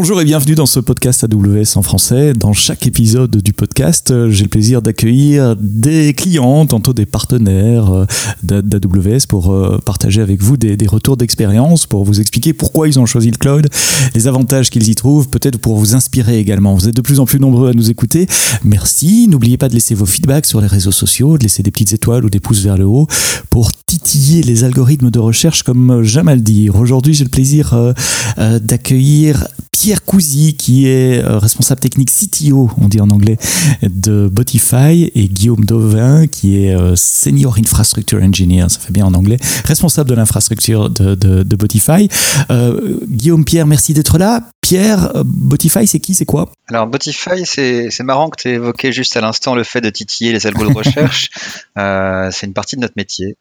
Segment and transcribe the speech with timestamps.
[0.00, 2.32] Bonjour et bienvenue dans ce podcast AWS en français.
[2.32, 7.90] Dans chaque épisode du podcast, euh, j'ai le plaisir d'accueillir des clients, tantôt des partenaires
[7.90, 8.06] euh,
[8.42, 13.04] d'AWS pour euh, partager avec vous des, retours d'expérience, pour vous expliquer pourquoi ils ont
[13.04, 13.68] choisi le cloud,
[14.14, 16.74] les avantages qu'ils y trouvent, peut-être pour vous inspirer également.
[16.74, 18.26] Vous êtes de plus en plus nombreux à nous écouter.
[18.64, 19.28] Merci.
[19.28, 22.24] N'oubliez pas de laisser vos feedbacks sur les réseaux sociaux, de laisser des petites étoiles
[22.24, 23.06] ou des pouces vers le haut
[23.50, 26.76] pour titiller les algorithmes de recherche comme jamais le dire.
[26.76, 27.74] Aujourd'hui, j'ai le plaisir
[28.38, 29.46] d'accueillir
[29.82, 33.38] Pierre Cousy, qui est euh, responsable technique CTO, on dit en anglais,
[33.82, 39.14] de Botify, et Guillaume Dovin, qui est euh, Senior Infrastructure Engineer, ça fait bien en
[39.14, 42.08] anglais, responsable de l'infrastructure de, de, Botify.
[42.50, 44.42] Euh, Guillaume, Pierre, merci d'être là.
[44.60, 46.50] Pierre, Botify, c'est qui, c'est quoi?
[46.68, 50.32] Alors, Botify, c'est marrant que tu aies évoqué juste à l'instant le fait de titiller
[50.32, 51.30] les algos de recherche.
[51.76, 53.36] c'est une partie de notre métier.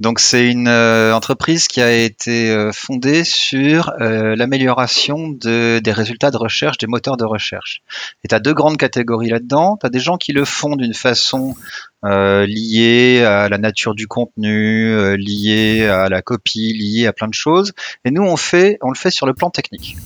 [0.00, 5.92] Donc c'est une euh, entreprise qui a été euh, fondée sur euh, l'amélioration de, des
[5.92, 7.82] résultats de recherche des moteurs de recherche.
[8.24, 9.76] Et tu as deux grandes catégories là-dedans.
[9.80, 11.54] Tu as des gens qui le font d'une façon
[12.04, 17.28] euh, lié à la nature du contenu, euh, lié à la copie, lié à plein
[17.28, 17.72] de choses.
[18.04, 19.96] Et nous, on fait, on le fait sur le plan technique.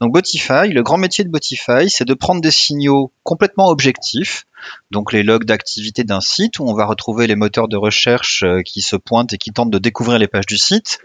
[0.00, 4.46] Donc Botify, le grand métier de Botify, c'est de prendre des signaux complètement objectifs,
[4.90, 8.62] donc les logs d'activité d'un site où on va retrouver les moteurs de recherche euh,
[8.62, 10.98] qui se pointent et qui tentent de découvrir les pages du site,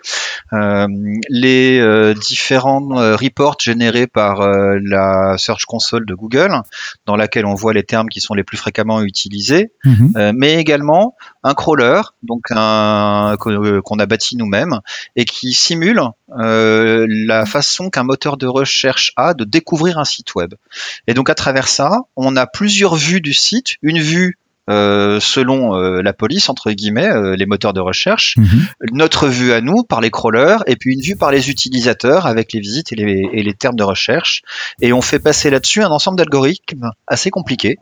[0.54, 0.88] euh,
[1.30, 6.62] les euh, différents reports générés par la Search Console de Google,
[7.06, 10.34] dans laquelle on voit les termes qui sont les plus fréquemment utilisés, mhm.
[10.36, 14.80] Mais également un crawler, donc un qu'on a bâti nous-mêmes
[15.16, 16.02] et qui simule
[16.38, 20.54] la façon qu'un moteur de recherche a de découvrir un site web.
[21.08, 23.49] Et donc à travers ça, on a plusieurs vues du site,
[23.82, 24.38] une vue
[24.70, 28.68] euh, selon euh, la police, entre guillemets, euh, les moteurs de recherche, mhm.
[28.92, 32.54] notre vue à nous par les crawlers, et puis une vue par les utilisateurs avec
[32.54, 34.44] les visites et les, et les termes de recherche.
[34.80, 37.78] Et on fait passer là-dessus un ensemble d'algorithmes assez compliqués.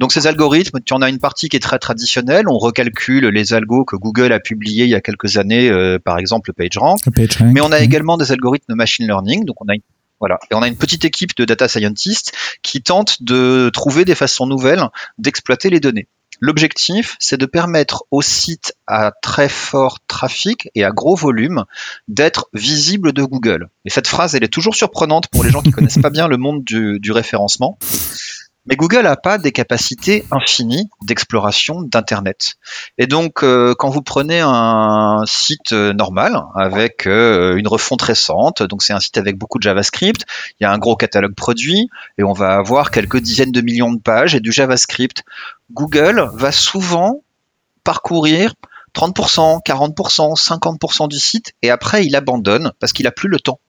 [0.00, 3.54] Donc ces algorithmes, tu en as une partie qui est très traditionnelle, on recalcule les
[3.54, 5.70] algos que Google a publiés il y a quelques années,
[6.04, 6.98] par exemple le PageRank,
[7.52, 9.82] mais on a également des algorithmes de machine learning, donc on a une
[10.20, 10.38] voilà.
[10.50, 12.32] Et on a une petite équipe de data scientists
[12.62, 14.88] qui tentent de trouver des façons nouvelles
[15.18, 16.08] d'exploiter les données.
[16.40, 21.64] L'objectif, c'est de permettre aux sites à très fort trafic et à gros volume
[22.08, 23.68] d'être visibles de Google.
[23.84, 26.36] Et cette phrase, elle est toujours surprenante pour les gens qui connaissent pas bien le
[26.36, 27.78] monde du référencement.
[28.66, 32.54] Mais Google n'a pas des capacités infinies d'exploration d'Internet.
[32.96, 38.62] Et donc, euh, quand vous prenez un site euh, normal avec euh, une refonte récente,
[38.62, 40.24] donc c'est un site avec beaucoup de JavaScript,
[40.58, 43.92] il y a un gros catalogue produit et on va avoir quelques dizaines de millions
[43.92, 45.24] de pages et du JavaScript.
[45.70, 47.22] Google va souvent
[47.84, 48.54] parcourir
[48.94, 53.60] 30%, 40%, 50% du site et après il abandonne parce qu'il a plus le temps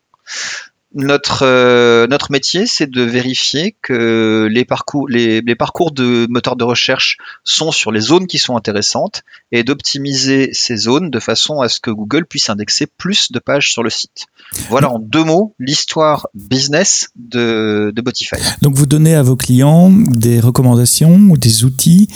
[0.95, 6.55] notre euh, notre métier, c'est de vérifier que les parcours les, les, parcours de moteurs
[6.55, 11.59] de recherche sont sur les zones qui sont intéressantes et d'optimiser ces zones de façon
[11.59, 14.27] à ce que Google puisse indexer plus de pages sur le site.
[14.69, 18.37] Voilà en deux mots l'histoire business de, de Botify.
[18.61, 22.07] Donc vous donnez à vos clients des recommandations ou des outils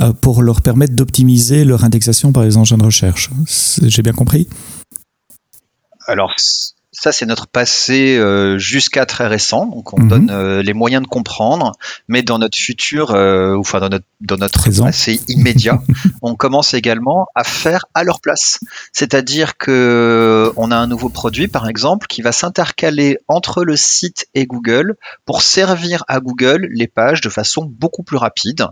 [0.00, 3.30] euh, pour leur permettre d'optimiser leur indexation par les engins de recherche.
[3.82, 4.48] J'ai bien compris?
[6.06, 6.34] Alors
[7.00, 9.66] ça, c'est notre passé euh, jusqu'à très récent.
[9.66, 10.08] Donc, on mhm.
[10.08, 11.72] donne euh, les moyens de comprendre,
[12.08, 15.80] mais dans notre futur, euh, enfin dans notre dans notre passé immédiat,
[16.22, 18.58] on commence également à faire à leur place.
[18.92, 24.26] C'est-à-dire que on a un nouveau produit, par exemple, qui va s'intercaler entre le site
[24.34, 28.66] et Google pour servir à Google les pages de façon beaucoup plus rapide.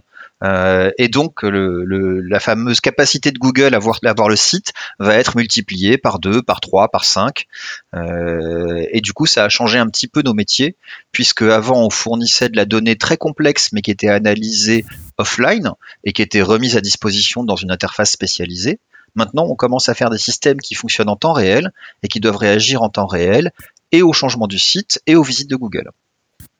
[0.45, 5.17] Euh, et donc la fameuse capacité de Google à voir, à voir, le site va
[5.17, 7.47] être multipliée par 2, par 3, par 5.
[7.95, 10.77] Euh, et du coup, ça a changé un petit peu nos métiers,
[11.13, 14.85] puisque avant on fournissait de la donnée très complexe, mais qui était analysée
[15.19, 15.73] offline
[16.05, 18.79] et qui était remise à disposition dans une interface spécialisée.
[19.15, 21.73] Maintenant, on commence à faire des systèmes qui fonctionnent en temps réel
[22.03, 23.51] et qui doivent réagir en temps réel
[23.91, 25.91] et au changement du site et aux visites de Google.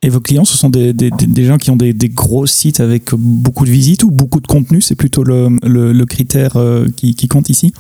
[0.03, 0.95] Et vos clients, ce sont des,
[1.45, 4.81] gens qui ont des, gros sites avec beaucoup de visites ou beaucoup de contenu?
[4.83, 7.73] C'est plutôt le, critère euh, qui, compte ici?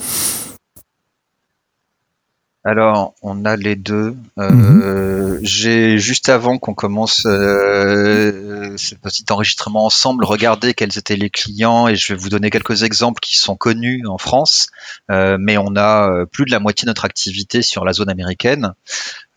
[2.64, 4.16] Alors, on a les deux.
[4.38, 5.38] Euh, mhm.
[5.42, 11.86] J'ai juste avant qu'on commence euh, ce petit enregistrement ensemble, regardé quels étaient les clients
[11.86, 14.68] et je vais vous donner quelques exemples qui sont connus en France.
[15.10, 18.72] mais on a plus de la moitié de notre activité sur la zone américaine.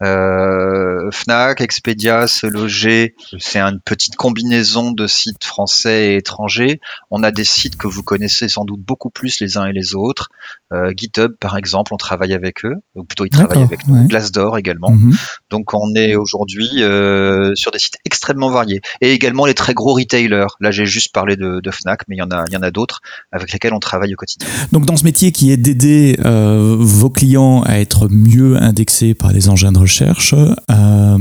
[0.02, 6.80] Euh, Fnac, Expedia, Se Loger, c'est une petite combinaison de sites français et étrangers.
[7.12, 9.96] On a des sites que vous connaissez sans doute beaucoup plus les uns et les
[9.96, 10.30] autres.
[10.72, 14.08] Euh, GitHub, par exemple, on travaille avec eux, ou plutôt ils travaillent avec nous.
[14.08, 14.92] Glassdoor également.
[14.92, 15.16] Mhm.
[15.50, 18.82] Donc on est aujourd'hui euh, sur des sites extrêmement variés.
[19.02, 20.48] Et également les très gros retailers.
[20.60, 22.62] Là, j'ai juste parlé de, de, Fnac, mais il y en a, il y en
[22.62, 23.02] a d'autres
[23.32, 24.48] avec lesquels on travaille au quotidien.
[24.72, 29.32] Donc dans ce métier qui est d'aider euh, vos clients à être mieux indexés par
[29.32, 30.36] les engins de recherche,
[30.72, 31.18] euh,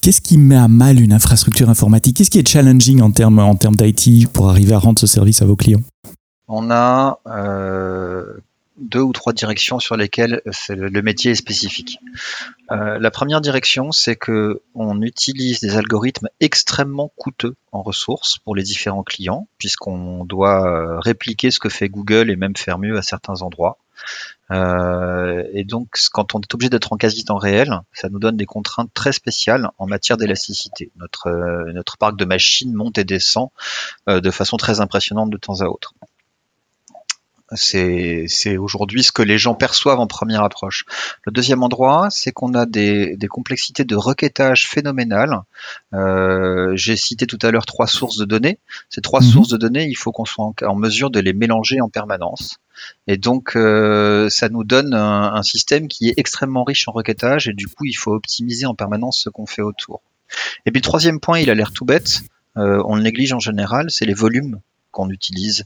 [0.00, 2.16] Qu'est-ce qui met à mal une infrastructure informatique?
[2.16, 5.42] Qu'est-ce qui est challenging en termes en termes d'IT pour arriver à rendre ce service
[5.42, 5.82] à vos clients?
[6.46, 8.38] On a euh,
[8.78, 11.98] deux ou trois directions sur lesquelles le métier est spécifique.
[12.70, 18.54] Euh, la première direction, c'est que on utilise des algorithmes extrêmement coûteux en ressources pour
[18.54, 22.96] les différents clients, puisqu'on doit euh, répliquer ce que fait Google et même faire mieux
[22.96, 23.78] à certains endroits.
[24.50, 28.46] Euh, et donc, quand on est obligé d'être en quasi-temps réel, ça nous donne des
[28.46, 30.92] contraintes très spéciales en matière d'élasticité.
[30.96, 31.30] Notre,
[31.72, 33.48] notre parc de machines monte et descend
[34.06, 35.94] de façon très impressionnante de temps à autre.
[37.54, 40.84] C'est aujourd'hui ce que les gens perçoivent en première approche.
[41.24, 45.40] Le deuxième endroit, c'est qu'on a des, complexités de requêtage phénoménales.
[45.94, 48.58] Euh, j'ai cité tout à l'heure trois sources de données.
[48.90, 49.28] Ces trois mhm.
[49.28, 52.58] sources de données, il faut qu'on soit en, mesure de les mélanger en permanence.
[53.06, 57.54] Et donc, euh, ça nous donne un, système qui est extrêmement riche en requêtage et
[57.54, 60.02] du coup, il faut optimiser en permanence ce qu'on fait autour.
[60.66, 62.20] Et puis, le troisième point, il a l'air tout bête.
[62.58, 64.60] Euh, on le néglige en général, c'est les volumes
[64.90, 65.64] qu'on utilise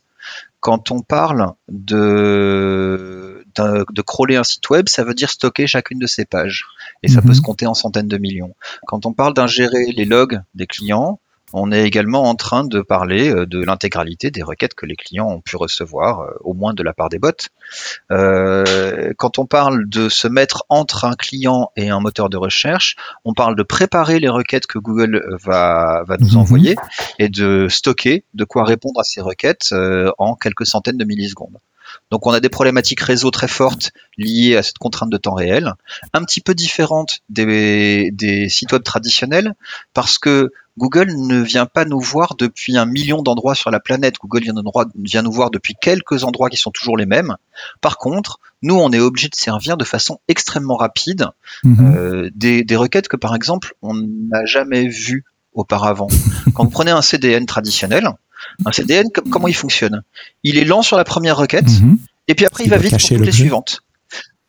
[0.60, 6.06] quand on parle de, de, crawler un site web, ça veut dire stocker chacune de
[6.06, 6.66] ces pages.
[7.02, 7.34] Et ça peut mhm.
[7.34, 8.54] se compter en centaines de millions.
[8.86, 11.18] Quand on parle d'ingérer les logs des clients,
[11.52, 15.28] on est également en train de parler euh, de l'intégralité des requêtes que les clients
[15.28, 17.30] ont pu recevoir, euh, au moins de la part des bots.
[18.10, 22.96] Euh, quand on parle de se mettre entre un client et un moteur de recherche,
[23.24, 26.38] on parle de préparer les requêtes que Google va, va nous mhm.
[26.38, 26.76] envoyer
[27.18, 29.74] et de stocker de quoi répondre à ces requêtes
[30.18, 31.58] en quelques centaines de millisecondes.
[32.10, 35.74] Donc on a des problématiques réseau très fortes liées à cette contrainte de temps réel,
[36.12, 39.54] un petit peu différentes des, des sites web traditionnels,
[39.94, 44.14] parce que Google ne vient pas nous voir depuis un million d'endroits sur la planète.
[44.20, 47.36] Google vient, nous voir depuis quelques endroits qui sont toujours les mêmes.
[47.80, 51.28] Par contre, nous, on est obligé de servir de façon extrêmement rapide
[51.62, 51.94] mhm.
[51.94, 56.08] euh, des, des, requêtes que, par exemple, on n'a jamais vues auparavant.
[56.54, 58.08] Quand vous prenez un CDN traditionnel,
[58.64, 60.02] un CDN, comment il fonctionne?
[60.42, 61.98] Il est lent sur la première requête, mhm.
[62.28, 63.82] et puis après, il, va vite pour toutes les suivantes.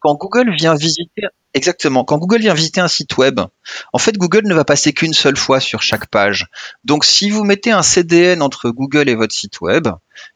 [0.03, 1.23] Quand Google vient visiter
[1.55, 2.03] Exactement.
[2.03, 3.39] Quand Google vient visiter un site web,
[3.93, 6.47] en fait, Google ne va passer qu'une seule fois sur chaque page.
[6.83, 9.87] Donc, si vous mettez un CDN entre Google et votre site web,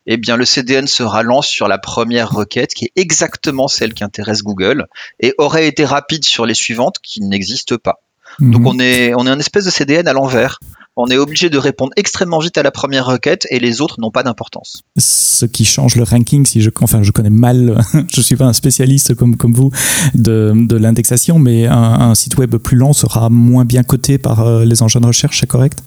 [0.05, 4.03] eh bien, le CDN sera lent sur la première requête, qui est exactement celle qui
[4.03, 4.85] intéresse Google,
[5.19, 7.99] et aurait été rapide sur les suivantes qui n'existent pas.
[8.39, 8.67] Donc, mhm.
[8.67, 10.59] on est, on est un espèce de CDN à l'envers
[10.97, 14.09] on est obligé de répondre extrêmement vite à la première requête et les autres n'ont
[14.09, 14.81] pas d'importance.
[14.97, 17.79] Ce qui change le ranking, si je, enfin, je connais mal,
[18.11, 19.69] je suis pas un spécialiste comme, comme vous
[20.15, 24.65] de, de l'indexation, mais un, site web plus lent sera moins bien coté par euh,
[24.65, 25.83] les engins de recherche, c'est correct?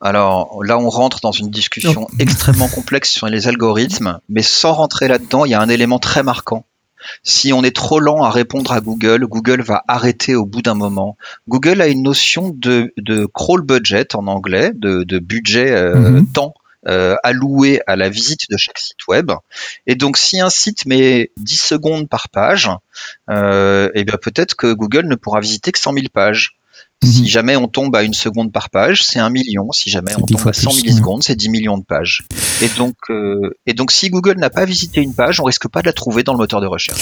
[0.00, 5.08] Alors là, on rentre dans une discussion extrêmement complexe sur les algorithmes, mais sans rentrer
[5.08, 6.66] là-dedans, il y a un élément très marquant
[7.22, 10.74] si on est trop lent à répondre à Google, Google va arrêter au bout d'un
[10.74, 11.16] moment.
[11.48, 12.92] Google a une notion de,
[13.34, 16.26] crawl budget en anglais, de, budget euh, mhm.
[16.32, 16.54] temps
[16.88, 19.30] euh, alloué à la visite de chaque site web.
[19.86, 22.70] Et donc, si un site met 10 secondes par page,
[23.30, 26.56] euh, eh bien peut-être que Google ne pourra visiter que 100 000 pages.
[27.02, 27.26] Si mhm.
[27.26, 29.72] jamais on tombe à une seconde par page, c'est un million.
[29.72, 32.24] Si jamais on tombe à 100 millisecondes, c'est 10 millions de pages.
[32.62, 35.80] Et donc, euh, et donc, si Google n'a pas visité une page, on risque pas
[35.80, 37.00] de la trouver dans le moteur de recherche.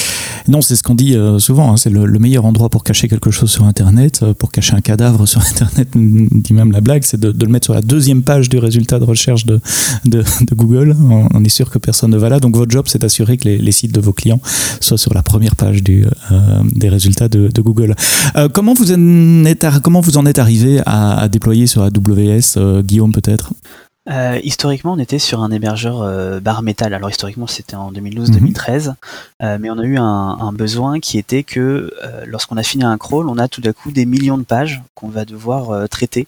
[0.48, 1.72] Non, c'est ce qu'on dit euh, souvent.
[1.72, 4.80] Hein, c'est le, meilleur endroit pour cacher quelque chose sur Internet, euh, pour cacher un
[4.80, 8.48] cadavre sur Internet, dit même la blague, c'est de, le mettre sur la deuxième page
[8.48, 9.60] du résultat de recherche de,
[10.06, 10.96] de, Google.
[11.34, 12.40] On, est sûr que personne ne va là.
[12.40, 14.40] Donc, votre job, c'est d'assurer que les, sites de vos clients
[14.80, 16.06] soient sur la première page du,
[16.72, 17.94] des résultats de, Google.
[18.54, 23.10] comment vous en êtes comment vous en êtes arrivé à, déployer sur AWS, euh, Guillaume
[23.10, 23.52] peut-être?
[24.10, 26.94] Euh, historiquement, on était sur un hébergeur euh, bar métal.
[26.94, 28.94] Alors historiquement, c'était en 2012-2013, mhm.
[29.42, 31.92] euh, mais on a eu un, besoin qui était que
[32.26, 35.08] lorsqu'on a fini un crawl, on a tout d'un coup des millions de pages qu'on
[35.08, 36.26] va devoir traiter,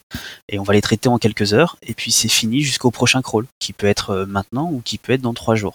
[0.49, 3.47] et on va les traiter en quelques heures, et puis c'est fini jusqu'au prochain crawl,
[3.59, 5.75] qui peut être maintenant ou qui peut être dans trois jours.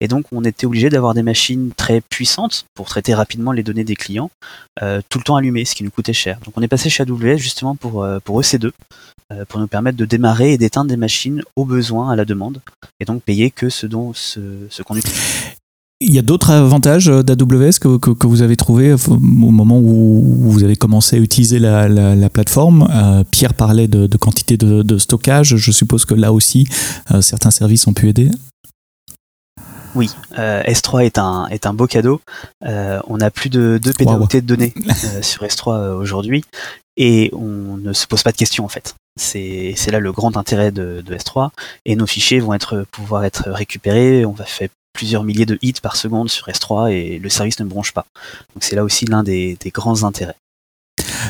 [0.00, 3.84] Et donc, on était obligé d'avoir des machines très puissantes pour traiter rapidement les données
[3.84, 4.30] des clients,
[4.78, 6.38] tout le temps allumées, ce qui nous coûtait cher.
[6.44, 8.70] Donc, on est passé chez AWS justement pour pour EC2,
[9.48, 12.60] pour nous permettre de démarrer et d'éteindre des machines au besoin, à la demande,
[13.00, 15.16] et donc payer que ce dont ce, ce qu'on utilise.
[16.00, 20.62] Il y a d'autres avantages d'AWS que, que, vous avez trouvé au moment où vous
[20.62, 22.86] avez commencé à utiliser la, la, plateforme.
[23.30, 25.56] Pierre parlait de, de quantité de, de, stockage.
[25.56, 26.68] Je suppose que là aussi,
[27.20, 28.30] certains services ont pu aider.
[29.96, 32.20] Oui, euh, S3 est un, est un beau cadeau.
[32.66, 36.44] Euh, on a plus de 2 pétaoctets de données euh, sur S3 aujourd'hui
[36.98, 38.94] et on ne se pose pas de questions en fait.
[39.16, 41.50] C'est là le grand intérêt de, S3
[41.84, 44.24] et nos fichiers vont être, pouvoir être récupérés.
[44.24, 47.64] On va faire plusieurs milliers de hits par seconde sur S3 et le service ne
[47.64, 48.06] bronche pas.
[48.54, 50.36] Donc c'est là aussi l'un des grands intérêts.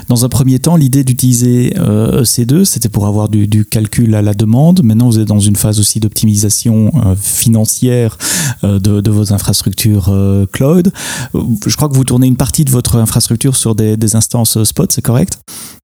[0.09, 4.35] Dans un premier temps, l'idée d'utiliser euh, EC2, c'était pour avoir du, calcul à la
[4.35, 4.83] demande.
[4.85, 8.17] Maintenant, vous êtes dans une phase aussi d'optimisation euh, financière
[8.63, 10.15] euh, de, vos infrastructures
[10.53, 10.93] cloud.
[11.35, 15.03] Je crois que vous tournez une partie de votre infrastructure sur des, instances spot, c'est
[15.03, 15.41] correct?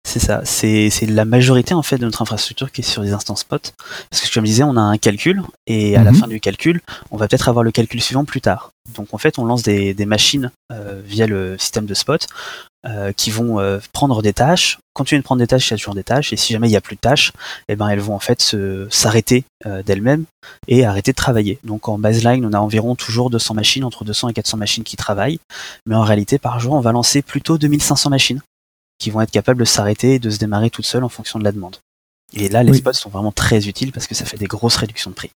[0.07, 3.41] C'est ça, c'est la majorité en fait de notre infrastructure qui est sur des instances
[3.41, 3.75] spot.
[4.11, 6.19] Parce que comme je disais, on a un calcul et à la mhm.
[6.19, 8.71] fin du calcul, on va peut-être avoir le calcul suivant plus tard.
[8.95, 10.51] Donc en fait, on lance des, machines
[11.07, 12.29] via le système de spot
[12.85, 15.77] euh, qui vont euh, prendre des tâches, continuer de prendre des tâches, il y a
[15.77, 17.33] toujours des tâches, et si jamais il n'y a plus de tâches,
[17.69, 18.57] eh ben elles vont en fait
[18.91, 20.25] s'arrêter euh, d'elles-mêmes
[20.67, 21.61] et arrêter de travailler.
[21.63, 24.97] Donc en baseline, on a environ toujours 200 machines, entre 200 et 400 machines qui
[24.97, 25.39] travaillent,
[25.87, 28.41] mais en réalité par jour, on va lancer plutôt 2500 machines
[28.99, 31.45] qui vont être capables de s'arrêter et de se démarrer toutes seules en fonction de
[31.45, 31.77] la demande.
[32.35, 35.11] Et là, les spots sont vraiment très utiles parce que ça fait des grosses réductions
[35.11, 35.31] de prix.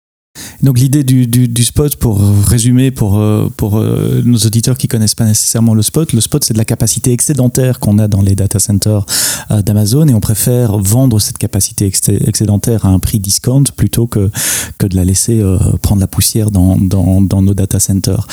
[0.63, 5.25] Donc l'idée du, spot, pour résumer pour, euh, pour euh, nos auditeurs qui connaissent pas
[5.25, 8.61] nécessairement le spot, le spot c'est de la capacité excédentaire qu'on a dans les data
[8.61, 9.05] centers
[9.51, 11.87] euh, d'Amazon et on préfère vendre cette capacité
[12.25, 14.31] excédentaire à un prix discount plutôt que,
[14.79, 15.43] que de la laisser
[15.83, 18.27] prendre la poussière dans, dans, nos data centers.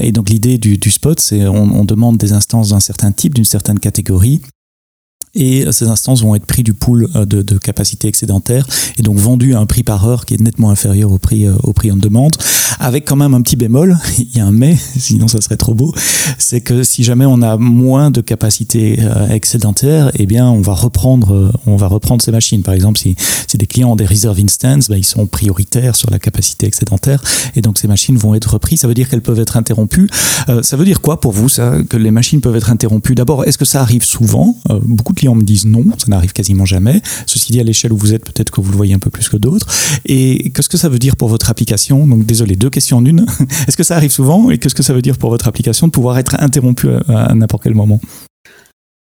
[0.00, 3.34] et donc l'idée du, du spot, c'est on, on demande des instances d'un certain type,
[3.34, 4.40] d'une certaine catégorie
[5.34, 8.66] et ces instances vont être pris du pool euh, de, de, capacité excédentaire
[8.98, 11.54] et donc vendues à un prix par heure qui est nettement inférieur au prix, euh,
[11.62, 12.36] au prix en demande,
[12.78, 15.74] avec quand même un petit bémol, il y a un mais, sinon ça serait trop
[15.74, 15.92] beau,
[16.38, 20.74] c'est que si jamais on a moins de capacité euh, excédentaire, eh bien on va
[20.74, 22.62] reprendre, on va reprendre ces machines.
[22.62, 26.10] Par exemple, si, si des clients ont des reserve instances, bah, ils sont prioritaires sur
[26.10, 27.22] la capacité excédentaire
[27.56, 28.80] et donc ces machines vont être reprises.
[28.80, 30.08] Ça veut dire qu'elles peuvent être interrompues.
[30.62, 33.14] ça veut dire quoi pour vous, ça, que les machines peuvent être interrompues?
[33.14, 34.56] D'abord, est-ce que ça arrive souvent?
[34.82, 37.00] Beaucoup clients me disent non, ça n'arrive quasiment jamais.
[37.26, 39.28] Ceci dit, à l'échelle où vous êtes, peut-être que vous le voyez un peu plus
[39.28, 39.66] que d'autres.
[40.04, 42.06] Et qu'est-ce que ça veut dire pour votre application?
[42.06, 43.26] Donc désolé, deux questions en une.
[43.68, 44.50] Est-ce que ça arrive souvent?
[44.50, 47.62] Et qu'est-ce que ça veut dire pour votre application de pouvoir être interrompu à, n'importe
[47.62, 48.00] quel moment?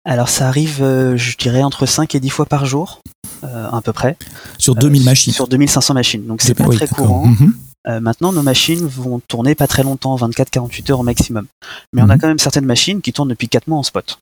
[0.04, 3.00] Alors ça arrive, euh, je dirais, entre 5 et 10 fois par jour,
[3.44, 4.16] euh, à peu près.
[4.58, 7.26] Sur 2000 euh, machines Sur 2500 machines, donc c'est pas très courant.
[7.26, 7.52] Mhm.
[8.00, 11.46] maintenant, nos machines vont tourner pas très longtemps, 24-48 heures au maximum.
[11.92, 12.20] Mais on a mhm.
[12.20, 14.18] quand même certaines machines qui tournent depuis 4 mois en spot.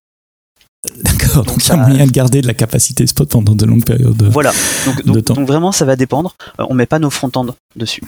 [1.02, 3.84] D'accord, donc, il y a moyen de garder de la capacité spot pendant de longues
[3.84, 4.52] périodes voilà.
[4.87, 5.34] donc, de temps.
[5.34, 6.37] Donc vraiment, ça va dépendre.
[6.58, 7.46] Euh, on met pas nos front-end
[7.76, 8.02] dessus.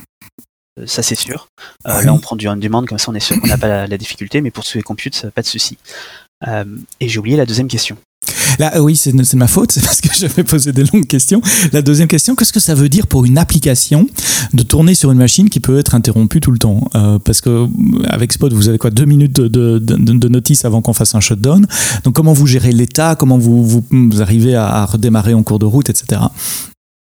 [0.81, 1.49] Euh, ça c'est sûr.
[1.87, 3.99] Euh, là on prend du on-demand, comme ça on est sûr qu'on n'a pas la,
[3.99, 5.77] difficulté, mais pour tous les computes, pas de souci.
[6.47, 7.99] et j'ai oublié la deuxième question.
[8.59, 11.41] Là, euh, oui, c'est ma faute, c'est parce que j'avais posé des longues questions.
[11.73, 14.07] La deuxième question, qu'est-ce que ça veut dire pour une application
[14.53, 16.89] de tourner sur une machine qui peut être interrompue tout le temps?
[16.95, 17.67] Euh, Parce que euh,
[18.07, 21.67] avec Spot, vous avez quoi Deux minutes de, de, notice avant qu'on fasse un shutdown?
[22.05, 23.17] Donc, comment vous gérez l'état?
[23.17, 26.21] Comment vous, vous, arrivez à redémarrer en cours de route, etc.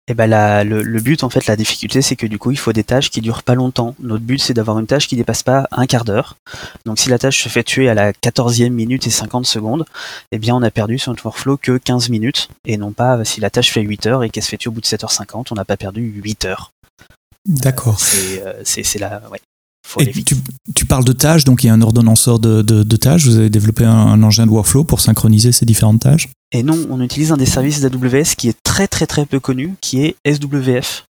[0.06, 2.58] Et eh ben le, le, but en fait la difficulté c'est que du coup il
[2.58, 3.94] faut des tâches qui durent pas longtemps.
[4.00, 6.36] Notre but c'est d'avoir une tâche qui dépasse pas un quart d'heure.
[6.84, 9.86] Donc si la tâche se fait tuer à la 14e minute et 50 secondes,
[10.30, 13.40] eh bien on a perdu sur notre workflow que 15 minutes et non pas si
[13.40, 15.54] la tâche fait 8 heures et qu'elle se fait tuer au bout de 7h50, on
[15.54, 16.72] n'a pas perdu 8 heures.
[17.46, 17.98] D'accord.
[18.44, 19.40] Euh, c'est la ouais.
[20.00, 20.36] Et tu,
[20.74, 23.26] tu, parles de tâches, donc il y a un ordonnanceur de, de, de tâches.
[23.26, 26.78] Vous avez développé un, un, engin de workflow pour synchroniser ces différentes tâches Et non,
[26.90, 30.16] on utilise un des services d'AWS qui est très très très peu connu, qui est
[30.26, 31.06] SWF.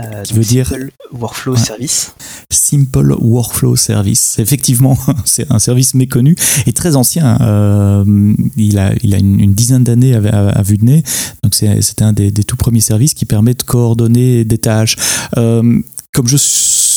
[0.00, 2.14] Euh, qui veut dire Simple Workflow Service.
[2.50, 4.40] Simple Workflow Service.
[4.40, 6.34] Effectivement, c'est un service méconnu
[6.66, 7.40] et très ancien.
[7.40, 11.02] Euh, il, a, il a une, dizaine d'années à, vue de nez.
[11.44, 14.96] Donc c'est un des, des, tout premiers services qui permet de coordonner des tâches.
[15.36, 15.80] Euh,
[16.12, 16.36] comme je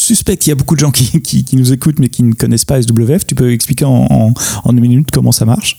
[0.08, 2.82] suspecte qu'il y a beaucoup de gens qui, nous écoutent mais qui ne connaissent pas
[2.82, 4.34] SWF, tu peux expliquer en,
[4.66, 5.78] une minute comment ça marche?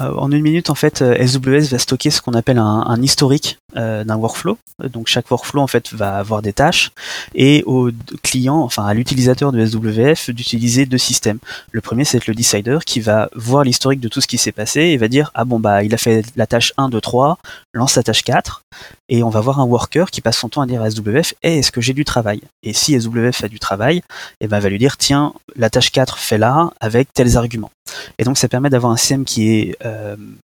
[0.00, 4.04] En une minute, en fait, euh, SWS va stocker ce qu'on appelle un, historique euh,
[4.04, 4.58] d'un workflow.
[4.78, 6.92] Donc chaque workflow en fait va avoir des tâches
[7.34, 7.90] et au
[8.22, 11.38] client, enfin à l'utilisateur de SWF d'utiliser deux systèmes.
[11.72, 14.80] Le premier c'est le decider qui va voir l'historique de tout ce qui s'est passé
[14.80, 17.38] et va dire ah bon bah il a fait la tâche 1, 2, 3,
[17.72, 18.62] lance la tâche 4
[19.08, 21.60] et on va voir un worker qui passe son temps à dire à SWF hey,
[21.60, 22.42] est-ce que j'ai du travail?
[22.62, 24.02] Et si SWF a du travail, et
[24.42, 27.70] eh ben va lui dire tiens la tâche 4 fait là avec tels arguments.
[28.18, 30.16] Et donc ça permet d'avoir un système qui est euh,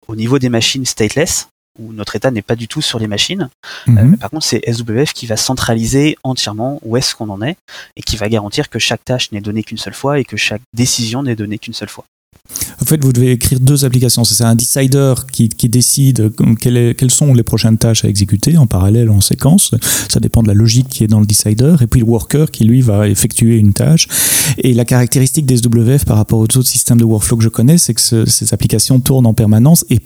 [0.08, 3.50] au niveau des machines stateless, où notre état n'est pas du tout sur les machines.
[3.86, 4.16] Mhm.
[4.18, 7.56] par contre, c'est SWF qui va centraliser entièrement où est-ce qu'on en est
[7.96, 10.62] et qui va garantir que chaque tâche n'est donnée qu'une seule fois et que chaque
[10.74, 12.04] décision n'est donnée qu'une seule fois.
[12.80, 14.24] En fait, vous devez écrire deux applications.
[14.24, 16.30] C'est un decider qui, qui décide
[16.60, 19.70] quelle est- quelles sont les prochaines tâches à exécuter en parallèle, en séquence.
[20.10, 21.74] Ça dépend de la logique qui est dans le decider.
[21.80, 24.08] Et puis le worker qui, lui, va effectuer une tâche.
[24.58, 27.78] Et la caractéristique des SWF par rapport aux autres systèmes de workflow que je connais,
[27.78, 30.00] c'est que ce- ces applications tournent en permanence et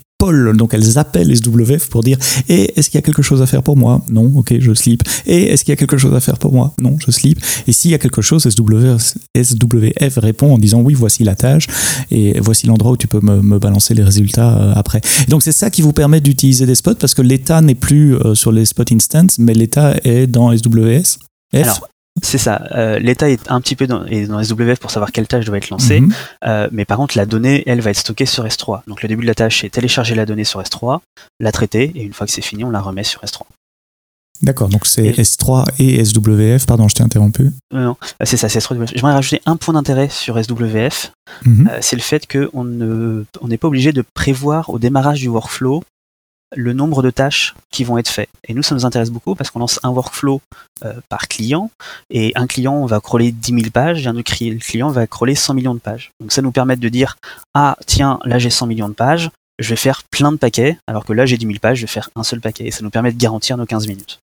[0.53, 3.63] Donc elles appellent SWF pour dire Eh, est-ce qu'il y a quelque chose à faire
[3.63, 4.01] pour moi?
[4.09, 5.01] Non, ok, je sleep.
[5.25, 6.73] Et est-ce qu'il y a quelque chose à faire pour moi?
[6.79, 7.39] Non, je sleep.
[7.67, 11.67] Et s'il y a quelque chose, SWF, répond en disant Oui, voici la tâche
[12.11, 15.01] et voici l'endroit où tu peux me, me balancer les résultats euh, après.
[15.27, 18.15] Et donc c'est ça qui vous permet d'utiliser des spots parce que l'état n'est plus
[18.15, 21.17] euh, sur les spots instance, mais l'état est dans SWS.
[21.53, 21.57] F.
[21.57, 21.87] Alors,
[22.21, 22.67] c'est ça.
[22.73, 25.57] euh, L'état est un petit peu dans, est dans SWF pour savoir quelle tâche doit
[25.57, 26.01] être lancée.
[26.01, 26.13] Mhm.
[26.45, 28.81] Euh, mais par contre, la donnée, elle, va être stockée sur S3.
[28.87, 30.99] Donc le début de la tâche, c'est télécharger la donnée sur S3,
[31.39, 33.41] la traiter, et une fois que c'est fini, on la remet sur S3.
[34.41, 36.65] D'accord, donc c'est Et- S3 et SWF.
[36.65, 37.51] Pardon, je t'ai interrompu.
[37.75, 38.87] Euh, non, c'est ça, c'est S3.
[38.95, 41.11] J'aimerais rajouter un point d'intérêt sur SWF.
[41.45, 41.69] Mhm.
[41.79, 45.83] C'est le fait qu'on ne, on n'est pas obligé de prévoir au démarrage du workflow
[46.55, 48.29] le nombre de tâches qui vont être faites.
[48.47, 50.41] Et nous, ça nous intéresse beaucoup parce qu'on lance un workflow
[50.83, 51.69] euh, par client
[52.09, 55.35] et un client va crawler 10 000 pages et un autre cli- client va crawler
[55.35, 56.11] 100 millions de pages.
[56.19, 57.17] Donc ça nous permet de dire
[57.53, 59.29] ah tiens là j'ai 100 millions de pages,
[59.59, 61.87] je vais faire plein de paquets alors que là j'ai 10 000 pages, je vais
[61.91, 64.19] faire un seul paquet et ça nous permet de garantir nos 15 minutes.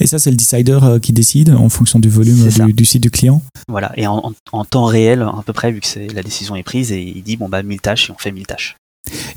[0.00, 3.02] Et ça, c'est le decider euh, qui décide en fonction du volume du, du site
[3.02, 3.42] du client?
[3.68, 4.32] Voilà et en,
[4.68, 7.48] temps réel à peu près vu que la décision est prise et il dit bon
[7.48, 8.76] bah 1000 tâches et on fait 1000 tâches.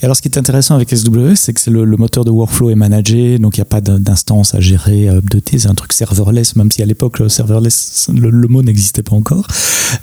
[0.01, 2.75] Et alors, ce qui est intéressant avec SWS, c'est que le, moteur de workflow est
[2.75, 5.59] managé, donc il n'y a pas d'in- d'instance à gérer, à updater.
[5.59, 9.15] C'est un truc serverless, même si à l'époque, le serverless, le, le mot n'existait pas
[9.15, 9.47] encore.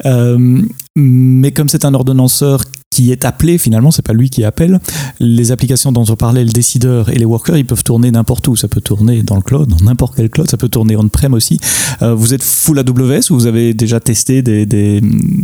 [0.06, 0.62] Euh,
[0.96, 4.78] mais comme c'est un ordonnanceur qui est appelé, finalement, c'est pas lui qui appelle,
[5.18, 8.54] les applications dont on parlait, le décideur et les workers, ils peuvent tourner n'importe où.
[8.54, 11.58] Ça peut tourner dans le cloud, dans n'importe quel cloud, ça peut tourner on-prem aussi.
[12.02, 14.66] Euh, vous êtes full AWS ou vous avez déjà testé des.
[14.66, 15.00] des-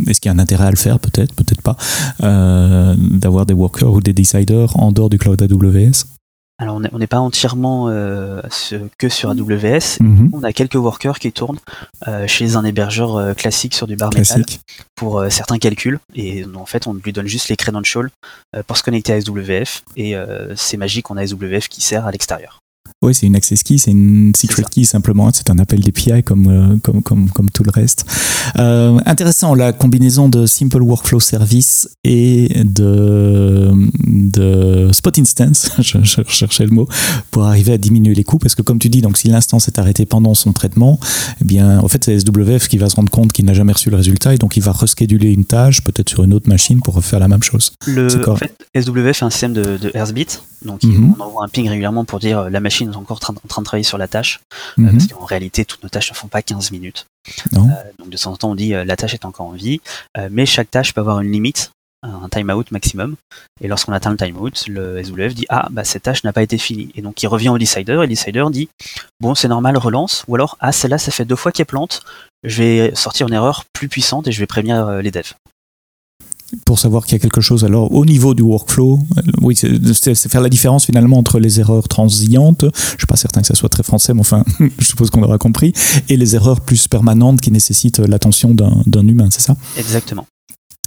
[0.07, 0.99] Est-ce qu'il y a un intérêt à le faire?
[0.99, 1.75] Peut-être, peut-être pas.
[2.23, 6.05] euh, D'avoir des workers ou des deciders en dehors du cloud AWS.
[6.61, 9.97] Alors on n'est pas entièrement euh, ce- que sur AWS.
[10.01, 10.29] Mhm.
[10.33, 11.57] On a quelques workers qui tournent
[12.09, 14.41] euh, chez un hébergeur euh, classique sur du bar metal
[14.95, 15.99] pour euh, certains calculs.
[16.15, 18.09] Et en fait, on lui donne juste les credentials
[18.55, 19.83] euh, pour se connecter à SWF.
[19.95, 22.59] Et euh, c'est magique, on a SWF qui sert à l'extérieur.
[23.01, 25.29] Oui, c'est une access key, c'est une secret key simplement.
[25.33, 28.05] C'est un appel d'API comme, euh, comme, comme, comme tout le reste.
[28.57, 33.71] Euh, intéressant, la combinaison de Simple Workflow Service et de,
[34.05, 36.89] de Spot Instance, je, je cherchais le mot,
[37.31, 38.37] pour arriver à diminuer les coûts.
[38.37, 40.99] Parce que comme tu dis, donc si l'instance est arrêtée pendant son traitement,
[41.41, 43.89] eh bien, en fait, c'est SWF qui va se rendre compte qu'il n'a jamais reçu
[43.89, 46.95] le résultat et donc il va rescheduler une tâche, peut-être sur une autre machine, pour
[46.95, 47.71] refaire la même chose.
[47.87, 49.89] Le, en fait, SWF est un système de, de.
[50.65, 51.15] Donc Mhm.
[51.17, 53.61] on envoie un ping régulièrement pour dire euh, la machine est encore tra- en train
[53.61, 54.39] de travailler sur la tâche.
[54.77, 54.91] Euh, Mhm.
[54.97, 57.05] parce qu'en réalité, toutes nos tâches ne font pas 15 minutes.
[57.51, 57.69] Non.
[57.69, 59.81] Euh, donc de temps en temps, on dit euh, la tâche est encore en vie,
[60.31, 61.71] mais chaque tâche peut avoir une limite,
[62.01, 63.15] un timeout maximum.
[63.61, 66.57] Et lorsqu'on atteint le timeout, le SWF dit ah bah cette tâche n'a pas été
[66.57, 66.89] finie.
[66.95, 68.69] Et donc il revient au decider et le decider dit
[69.19, 72.01] bon c'est normal relance ou alors ah celle-là ça fait deux fois qu'elle plante,
[72.43, 75.33] je vais sortir une erreur plus puissante et je vais prévenir les devs.
[76.65, 77.63] Pour savoir qu'il y a quelque chose.
[77.63, 81.87] Alors, au niveau du workflow, euh, oui, c'est faire la différence finalement entre les erreurs
[81.87, 84.43] transientes, je suis pas certain que ça soit très français, mais enfin,
[84.79, 85.73] je suppose qu'on aura compris,
[86.09, 89.55] et les erreurs plus permanentes qui nécessitent l'attention d'un humain, c'est ça?
[89.77, 90.25] Exactement.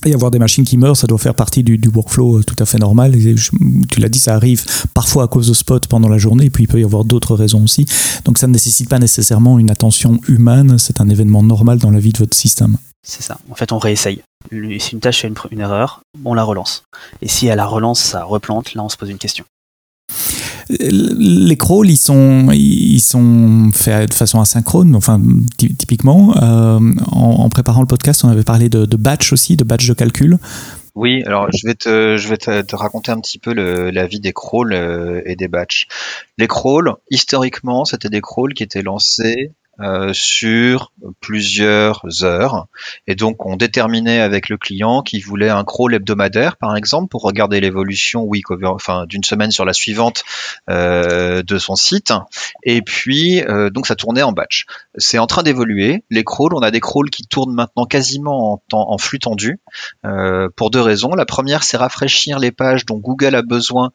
[0.04, 2.56] Et avoir des machines qui meurent, ça doit faire partie du, du workflow euh, tout
[2.58, 3.14] à fait normal.
[3.14, 3.52] Et je-
[3.88, 6.64] tu l'as dit, ça arrive parfois à cause de spot pendant la journée, et puis
[6.64, 7.86] il peut y avoir d'autres raisons aussi.
[8.24, 12.00] Donc ça ne nécessite pas nécessairement une attention humaine, c'est un événement normal dans la
[12.00, 12.78] vie de votre système.
[13.04, 13.38] C'est ça.
[13.50, 14.22] En fait, on réessaye.
[14.50, 16.84] Si une tâche a une, erreur, on la relance.
[17.20, 19.44] Et si à la relance, ça replante, là, on se pose une question.
[20.68, 25.20] Les crawls, ils sont, ils sont faits de façon asynchrone, enfin
[25.58, 26.34] ty- typiquement.
[26.36, 26.78] euh,
[27.10, 29.94] en, en préparant le podcast, on avait parlé de, de batch aussi, de batch de
[29.94, 30.38] calcul.
[30.94, 34.06] Oui, alors je vais te, je vais te, te raconter un petit peu le- la
[34.06, 35.86] vie des crawls euh, et des batchs.
[36.38, 42.66] Les crawls, historiquement, c'était des crawls qui étaient lancés euh, sur plusieurs heures.
[43.06, 47.22] Et donc, on déterminait avec le client qu'il voulait un crawl hebdomadaire, par exemple, pour
[47.22, 48.44] regarder l'évolution week
[49.06, 50.24] d'une semaine sur la suivante
[50.68, 52.12] euh, de son site.
[52.64, 54.66] Et puis, euh, donc, ça tournait en batch.
[54.98, 56.04] C'est en train d'évoluer.
[56.10, 59.58] Les crawls, on a des crawls qui tournent maintenant quasiment en, flux tendu.
[60.56, 61.14] Pour deux raisons.
[61.14, 63.90] La première, c'est rafraîchir les pages dont Google a besoin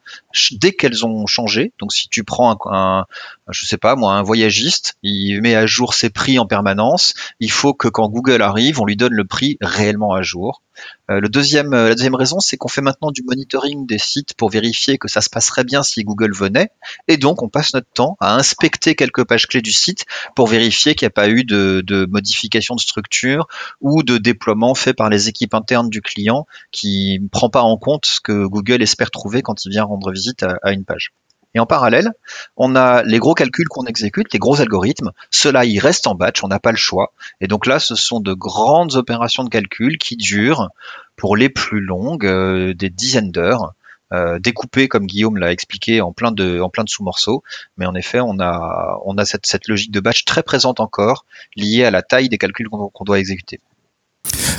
[0.52, 1.72] dès qu'elles ont changé.
[1.78, 3.06] Donc, si tu prends un-
[3.50, 7.14] je sais pas moi, un voyagiste, il met à jour ses prix en permanence.
[7.40, 10.62] Il faut que quand Google arrive, on lui donne le prix réellement à jour.
[11.10, 14.98] Euh, euh, la deuxième raison, c'est qu'on fait maintenant du monitoring des sites pour vérifier
[14.98, 16.70] que ça se passerait bien si Google venait.
[17.08, 20.04] Et donc, on passe notre temps à inspecter quelques pages clés du site
[20.36, 23.48] pour vérifier qu'il n'y a pas eu de, de modification de structure
[23.80, 27.76] ou de déploiement fait par les équipes internes du client qui ne prend pas en
[27.76, 31.12] compte ce que Google espère trouver quand il vient rendre visite à une page.
[31.54, 32.12] Et en parallèle,
[32.56, 35.12] on a les gros calculs qu'on exécute, les gros algorithmes.
[35.30, 37.12] Cela, ils restent en batch, on n'a pas le choix.
[37.40, 40.70] Et donc là, ce sont de grandes opérations de calcul qui durent,
[41.16, 43.72] pour les plus longues, euh, des dizaines d'heures.
[44.10, 47.42] Euh, découpées comme Guillaume l'a expliqué en plein de sous-morceaux
[47.76, 52.00] mais en effet on a cette logique de batch très présente encore liée à la
[52.00, 53.60] taille des calculs qu'on doit exécuter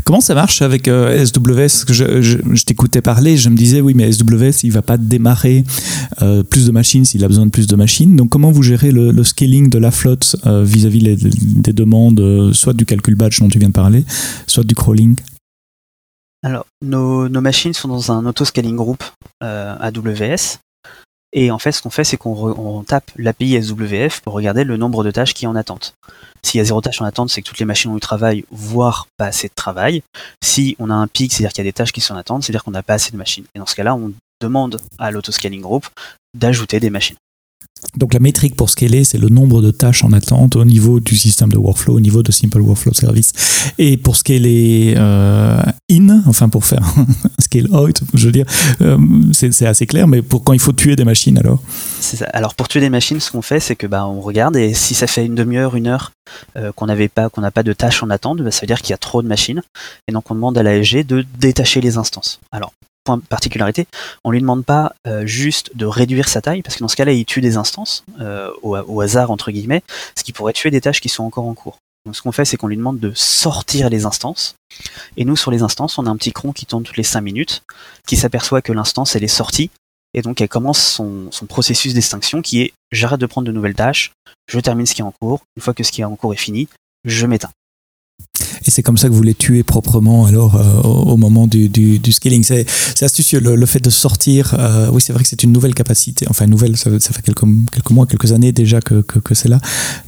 [0.10, 4.12] Comment ça marche avec euh, SWS Je, je, t'écoutais parler, je me disais oui, mais
[4.12, 5.64] SWS, il va pas démarrer
[6.24, 8.16] euh, plus de machines s'il a besoin de plus de machines.
[8.16, 12.88] Donc comment vous gérez le, scaling de la flotte euh, vis-à-vis des demandes, soit du
[12.88, 14.04] calcul batch dont tu viens de parler,
[14.48, 15.16] soit du crawling?
[16.42, 19.04] Alors, nos, nos, machines sont dans un auto-scaling group
[19.42, 20.58] AWS.
[21.34, 25.04] Et en fait, ce qu'on fait, c'est qu'on tape l'API SWF pour regarder le nombre
[25.04, 25.94] de tâches qui est en attente.
[26.44, 28.46] S'il y a zéro tâche en attente, c'est que toutes les machines ont eu travail,
[28.52, 30.04] voire pas assez de travail.
[30.44, 32.44] Si on a un pic, c'est-à-dire qu'il y a des tâches qui sont en attente,
[32.44, 33.46] c'est-à-dire qu'on n'a pas assez de machines.
[33.56, 35.86] Et dans ce cas-là, on demande à l'autoscaling group
[36.34, 37.18] d'ajouter des machines.
[37.96, 41.16] Donc la métrique pour scaler, c'est le nombre de tâches en attente au niveau du
[41.16, 43.32] système de workflow, au niveau de Simple Workflow Service.
[43.78, 46.84] Et pour scaler euh, in, enfin pour faire
[47.40, 48.46] scale out, je veux dire,
[48.82, 48.98] euh,
[49.32, 51.62] c'est assez clair, mais pour quand il faut tuer des machines alors?
[52.00, 52.26] Ça.
[52.34, 54.94] Alors pour tuer des machines, ce qu'on fait, c'est que bah, on regarde et si
[54.94, 56.12] ça fait une demi-heure, une heure
[56.58, 58.82] euh, qu'on n'avait pas, qu'on n'a pas de tâches en attente, bah, ça veut dire
[58.82, 59.62] qu'il y a trop de machines.
[60.08, 62.40] Et donc on demande à l'ASG de détacher les instances.
[62.52, 62.72] Alors
[63.18, 63.88] particularité,
[64.24, 67.14] on lui demande pas euh, juste de réduire sa taille, parce que dans ce cas-là,
[67.14, 69.84] il tue des instances euh, au, hasard entre guillemets,
[70.18, 71.80] ce qui pourrait tuer des tâches qui sont encore en cours.
[72.06, 74.56] Donc ce qu'on fait, c'est qu'on lui demande de sortir les instances.
[75.18, 77.22] Et nous, sur les instances, on a un petit cron qui tourne toutes les 5
[77.22, 77.64] minutes,
[78.08, 79.70] qui s'aperçoit que l'instance, elle est sortie,
[80.14, 83.76] et donc elle commence son, son processus d'extinction qui est j'arrête de prendre de nouvelles
[83.76, 84.12] tâches,
[84.48, 86.34] je termine ce qui est en cours, une fois que ce qui est en cours
[86.34, 86.68] est fini,
[87.06, 87.52] je m'éteins.
[88.70, 92.44] Et c'est comme ça que vous les tuez proprement alors euh, au, moment du, scaling.
[92.44, 92.68] C'est,
[93.02, 94.56] astucieux le, fait de sortir.
[94.60, 96.28] Euh, oui, c'est vrai que c'est une nouvelle capacité.
[96.30, 97.42] Enfin, nouvelle, ça, fait quelques,
[97.90, 99.60] mois, quelques années déjà que, que, c'est là.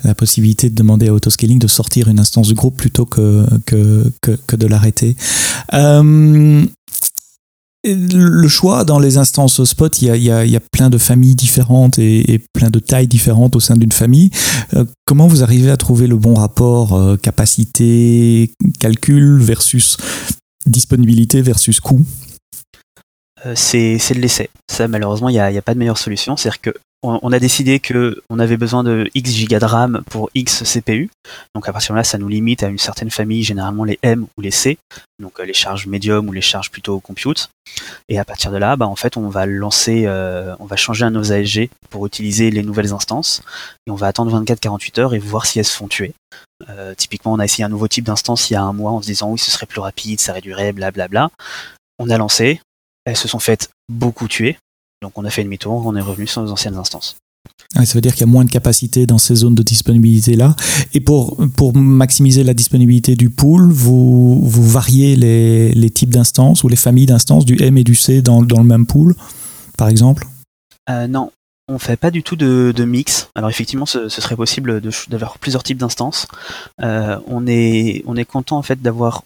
[0.04, 4.12] La possibilité de demander à autoscaling de sortir une instance du groupe plutôt que, que,
[4.22, 5.16] que, de l'arrêter.
[5.74, 6.64] Euh,
[7.84, 12.70] le choix dans les instances spot, il y a, plein de familles différentes et, plein
[12.70, 14.30] de tailles différentes au sein d'une famille.
[14.76, 19.98] Euh, comment vous arrivez à trouver le bon rapport euh, capacité, calcul versus
[20.66, 22.06] disponibilité versus coût?
[23.46, 24.50] Euh, c'est, le l'essai.
[24.72, 26.38] Ça, malheureusement, il n'y a, a, pas de meilleure solution.
[26.38, 30.30] C'est-à-dire que on, a décidé que on avait besoin de X gigas de RAM pour
[30.36, 31.10] X CPU.
[31.56, 34.28] Donc à partir de là, ça nous limite à une certaine famille, généralement les M
[34.38, 34.78] ou les C,
[35.20, 37.50] donc euh, les charges médium ou les charges plutôt compute.
[38.08, 41.04] Et à partir de là, bah, en fait, on va lancer, euh, on va changer
[41.04, 43.42] un nos ASG pour utiliser les nouvelles instances
[43.88, 46.14] et on va attendre 24-48 heures et voir si elles se font tuer.
[46.70, 49.02] Euh, typiquement, on a essayé un nouveau type d'instance il y a un mois en
[49.02, 51.32] se disant oui, ce serait plus rapide, ça réduirait, blablabla.
[51.98, 52.62] On a lancé,
[53.06, 54.58] elles se sont faites beaucoup tuer.
[55.02, 57.18] Donc on a fait demi-tour, on est revenu sur nos anciennes instances.
[57.76, 60.36] Ah, ça veut dire qu'il y a moins de capacité dans ces zones de disponibilité
[60.36, 60.56] là.
[60.94, 66.64] Et pour, pour maximiser la disponibilité du pool, vous, vous variez les, les types d'instances
[66.64, 69.16] ou les familles d'instances du M et du C dans, dans le même pool,
[69.78, 70.28] par exemple?
[70.90, 71.32] Euh, Non,
[71.68, 73.30] on fait pas du tout de, de mix.
[73.34, 76.28] Alors effectivement, ce, ce serait possible d'avoir plusieurs types d'instances.
[76.82, 79.24] Euh, on, est, on est content en fait d'avoir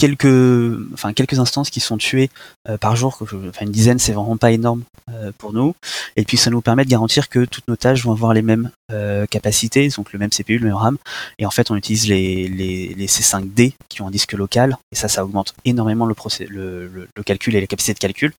[0.00, 2.30] quelques, enfin quelques instances qui sont tuées
[2.68, 5.74] euh, par jour, enfin une dizaine, c'est vraiment pas énorme euh, pour nous.
[6.16, 8.70] Et puis ça nous permet de garantir que toutes nos tâches vont avoir les mêmes
[8.90, 10.96] euh, capacités, donc le même CPU, le même RAM.
[11.38, 14.96] Et en fait, on utilise les, les, les C5D qui ont un disque local, et
[14.96, 16.14] ça, ça augmente énormément le,
[16.48, 18.32] le, le, le calcul et la capacité de calcul.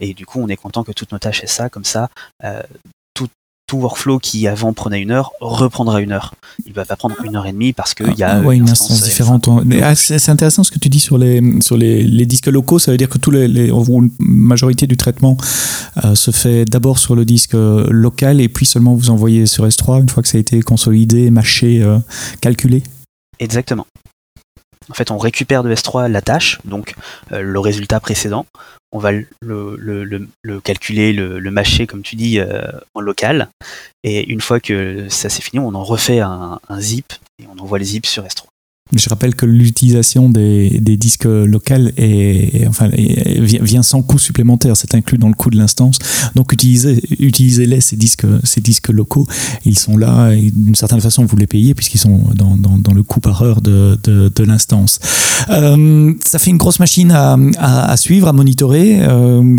[0.00, 2.08] et du coup, on est content que toutes nos tâches aient ça, comme ça,
[3.66, 6.34] tout workflow qui avant prenait une heure reprendra une heure.
[6.66, 9.02] Il va pas prendre une heure et demie parce qu'il y a ah, une, instance,
[9.02, 9.48] différente.
[9.82, 12.78] Ah, c'est intéressant ce que tu dis sur les sur les, les disques locaux.
[12.78, 15.36] Ça veut dire que tous les, les une majorité du traitement
[16.04, 19.66] euh, se fait d'abord sur le disque euh, local et puis seulement vous envoyez sur
[19.66, 21.98] S3 une fois que ça a été consolidé, mâché, euh,
[22.40, 22.82] calculé.
[23.38, 23.86] Exactement.
[24.90, 26.94] En fait, on récupère de S3 la tâche, donc
[27.30, 28.46] le résultat précédent,
[28.92, 33.48] on va le, calculer, le, mâcher, comme tu dis, euh, en local.
[34.02, 37.78] Et une fois que ça c'est fini, on en refait un, zip et on envoie
[37.78, 38.44] les zips sur S3.
[38.94, 44.76] Je rappelle que l'utilisation des, disques locaux est, enfin, vient sans coût supplémentaire.
[44.76, 45.98] C'est inclus dans le coût de l'instance.
[46.36, 49.26] Donc utilisez, utilisez-les ces disques, ces disques locaux.
[49.64, 53.42] Ils sont là d'une certaine façon vous les payez puisqu'ils sont dans, le coût par
[53.42, 53.98] heure de,
[54.44, 55.00] l'instance.
[55.50, 59.00] Euh, ça fait une grosse machine à, suivre, à monitorer.
[59.00, 59.56] Euh,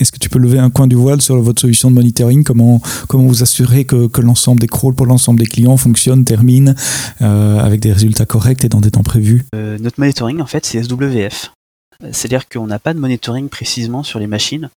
[0.00, 2.42] est-ce que tu peux lever un coin du voile sur votre solution de monitoring?
[2.42, 6.74] Comment comment vous assurer que, que l'ensemble des crawls pour l'ensemble des clients fonctionne, termine
[7.22, 8.47] euh, avec des résultats corrects?
[8.50, 11.52] Et dans des temps prévus euh, Notre monitoring, en fait, c'est SWF.
[12.12, 14.70] C'est-à-dire qu'on n'a pas de monitoring précisément sur les machines.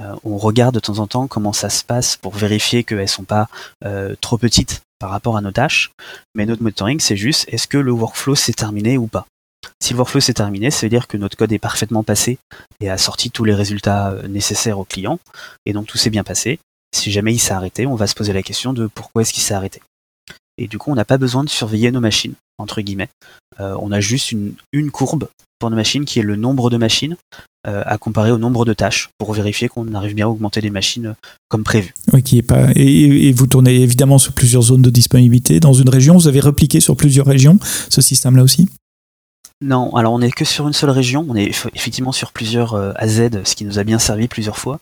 [0.00, 3.06] Euh, on regarde de temps en temps comment ça se passe pour vérifier qu'elles ne
[3.06, 3.48] sont pas
[3.84, 5.90] euh, trop petites par rapport à nos tâches.
[6.34, 9.26] Mais notre monitoring, c'est juste est-ce que le workflow s'est terminé ou pas?
[9.82, 12.38] Si le workflow s'est terminé, ça veut dire que notre code est parfaitement passé
[12.80, 15.18] et a sorti tous les résultats nécessaires au client.
[15.66, 16.60] Et donc tout s'est bien passé.
[16.94, 19.42] Si jamais il s'est arrêté, on va se poser la question de pourquoi est-ce qu'il
[19.42, 19.80] s'est arrêté.
[20.58, 23.08] Et du coup, on n'a pas besoin de surveiller nos machines entre guillemets.
[23.58, 27.16] Euh, on a juste une, courbe pour nos machines qui est le nombre de machines
[27.66, 30.70] euh, à comparer au nombre de tâches pour vérifier qu'on arrive bien à augmenter les
[30.70, 31.14] machines euh,
[31.48, 31.92] comme prévu.
[32.74, 36.14] Et, et, vous tournez évidemment sur plusieurs zones de disponibilité dans une région.
[36.14, 37.58] Vous avez repliqué sur plusieurs régions
[37.90, 38.68] ce système-là aussi
[39.62, 42.92] non, alors on n'est que sur une seule région, on est effectivement sur plusieurs euh,
[42.96, 44.80] AZ, ce qui nous a bien servi plusieurs fois,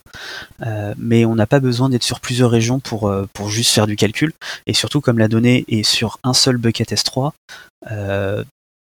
[0.65, 3.87] euh, mais on n'a pas besoin d'être sur plusieurs régions pour, euh, pour juste faire
[3.87, 4.31] du calcul,
[4.67, 7.33] et surtout comme la donnée est sur un seul bucket S3,
[7.91, 8.45] euh,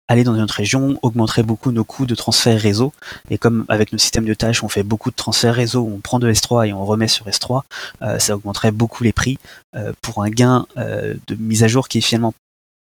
[0.08, 2.94] aller dans une autre région augmenterait beaucoup nos coûts de transfert réseau,
[3.28, 6.18] et comme avec nos systèmes de tâches on fait beaucoup de transferts réseau, on prend
[6.18, 7.64] de S3 et on remet sur S3,
[8.00, 9.38] euh, ça augmenterait beaucoup les prix
[10.00, 12.34] pour un gain de mise à jour qui est finalement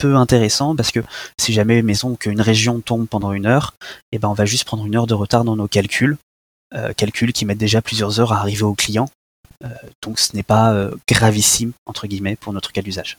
[0.00, 1.00] peu intéressant parce que
[1.38, 3.74] si jamais, maison qu'une région tombe pendant une heure,
[4.12, 6.16] eh ben on va juste prendre une heure de retard dans nos calculs,
[6.74, 9.08] euh, calculs qui mettent déjà plusieurs heures à arriver au client.
[9.62, 9.68] Euh,
[10.02, 13.18] donc ce n'est pas euh, gravissime entre guillemets pour notre cas d'usage.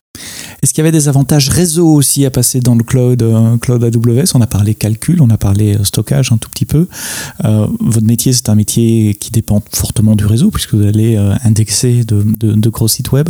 [0.61, 3.83] Est-ce qu'il y avait des avantages réseau aussi à passer dans le cloud, euh, cloud
[3.83, 6.87] AWS On a parlé calcul, on a parlé euh, stockage un tout petit peu.
[7.45, 11.33] Euh, votre métier, c'est un métier qui dépend fortement du réseau puisque vous allez euh,
[11.43, 13.29] indexer de, de, de, gros sites web.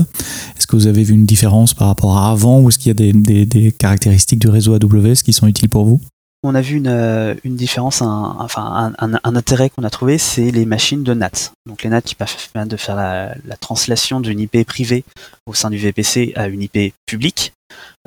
[0.58, 2.92] Est-ce que vous avez vu une différence par rapport à avant ou est-ce qu'il y
[2.92, 6.02] a des, des, des caractéristiques du réseau AWS qui sont utiles pour vous?
[6.44, 10.66] On a vu une, euh, différence, un, enfin un, intérêt qu'on a trouvé, c'est les
[10.66, 11.54] machines de NAT.
[11.68, 15.04] Donc les NAT qui permettent de faire la, la translation d'une IP privée
[15.46, 17.54] au sein du VPC à une IP publique.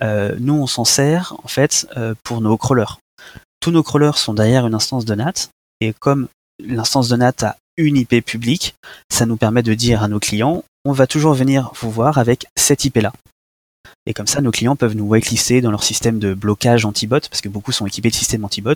[0.03, 2.99] Euh, nous, on s'en sert en fait euh, pour nos crawlers.
[3.61, 5.49] Tous nos crawlers sont derrière une instance de NAT,
[5.81, 6.29] et comme
[6.63, 8.75] l'instance de NAT a une IP publique,
[9.11, 12.47] ça nous permet de dire à nos clients, on va toujours venir vous voir avec
[12.57, 13.13] cette IP là.
[14.07, 17.41] Et comme ça, nos clients peuvent nous whitelister dans leur système de blocage anti-bot, parce
[17.41, 18.75] que beaucoup sont équipés de systèmes anti-bot,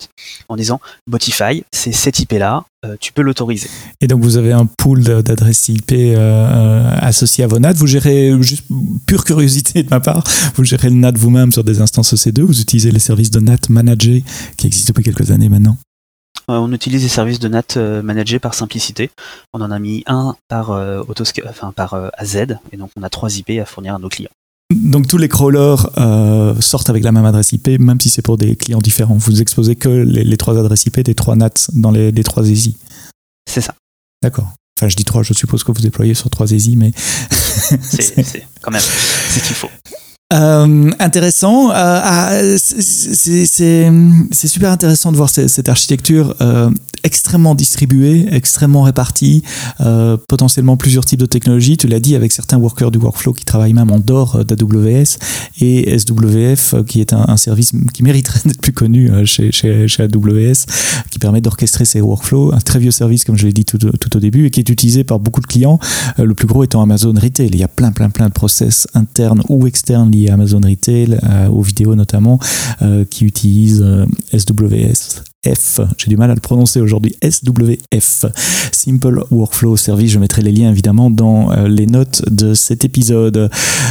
[0.48, 3.68] en disant Botify, c'est cette IP-là, euh, tu peux l'autoriser.
[4.00, 7.74] Et donc vous avez un pool d'adresses IP euh, associé à vos NAT.
[7.74, 8.64] Vous gérez, juste
[9.06, 12.60] pure curiosité de ma part, vous gérez le NAT vous-même sur des instances EC2, vous
[12.60, 14.20] utilisez les services de NAT Manager
[14.56, 15.76] qui existent depuis quelques années maintenant
[16.50, 19.10] euh, on utilise des services de NAT euh, managés par simplicité.
[19.52, 21.02] On en a mis un par, euh,
[21.46, 22.36] enfin, par AZ,
[22.72, 24.30] et donc on a trois IP à fournir à nos clients.
[24.74, 28.36] Donc tous les crawlers euh, sortent avec la même adresse IP, même si c'est pour
[28.36, 29.16] des clients différents.
[29.16, 32.46] Vous exposez que les, les trois adresses IP des trois NAT dans les, les trois
[32.46, 32.76] ESI.
[33.48, 33.74] C'est ça.
[34.22, 34.52] D'accord.
[34.78, 36.92] Enfin, je dis trois, je suppose que vous déployez sur trois ESI, mais.
[37.80, 39.70] c'est quand même ce qu'il faut.
[40.30, 41.70] Euh, intéressant.
[41.72, 46.70] Euh, c'est super intéressant de voir cette, architecture euh,
[47.02, 49.42] extrêmement distribuée, extrêmement répartie,
[49.80, 51.76] euh, potentiellement plusieurs types de technologies.
[51.76, 55.18] Tu l'as dit avec certains workers du workflow qui travaillent même en dehors d'AWS
[55.60, 59.88] et SWF euh, qui est un, service qui mériterait d'être plus connu euh, chez, chez,
[59.88, 60.66] chez AWS,
[61.10, 62.52] qui permet d'orchestrer ces workflows.
[62.52, 64.68] Un très vieux service, comme je l'ai dit tout, tout, au début, et qui est
[64.68, 65.78] utilisé par beaucoup de clients.
[66.18, 67.48] Euh, le plus gros étant Amazon Retail.
[67.52, 71.48] Il y a plein, plein, plein de process internes ou externes à Amazon Retail, euh,
[71.48, 72.40] aux vidéos notamment,
[72.82, 73.84] euh, qui utilisent
[74.36, 78.24] SWS F, j'ai du mal à le prononcer aujourd'hui, SWF,
[78.72, 80.10] Simple Workflow Service.
[80.10, 83.48] Je mettrai les liens évidemment dans euh, les notes de cet épisode.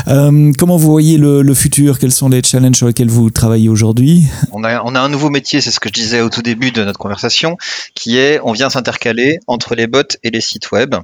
[0.10, 2.00] Euh, comment vous voyez le, futur?
[2.00, 4.26] Quels sont les challenges sur lesquels vous travaillez aujourd'hui?
[4.52, 7.00] On a un nouveau métier, c'est ce que je disais au tout début de notre
[7.00, 7.58] conversation,
[7.96, 10.96] qui est on vient s'intercaler entre les bots et les sites web.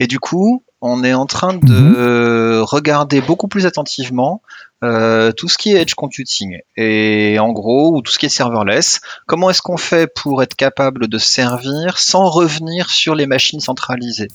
[0.00, 2.62] Et du coup, on est en train de mmh.
[2.64, 4.42] regarder beaucoup plus attentivement
[4.82, 8.30] euh, tout ce qui est edge computing et en gros ou tout ce qui est
[8.30, 9.00] serverless.
[9.26, 14.28] Comment est-ce qu'on fait pour être capable de servir sans revenir sur les machines centralisées?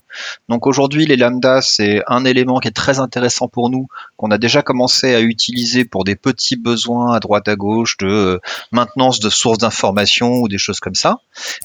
[0.49, 4.37] Donc aujourd'hui, les lambda c'est un élément qui est très intéressant pour nous qu'on a
[4.37, 8.39] déjà commencé à utiliser pour des petits besoins à droite à gauche de
[8.71, 11.17] maintenance de sources d'informations ou des choses comme ça.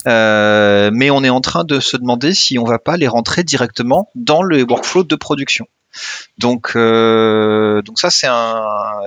[0.06, 3.44] Euh, mais on est en train de se demander si on va pas les rentrer
[3.44, 5.66] directement dans le workflow de production.
[6.38, 8.28] Donc, euh, donc ça c'est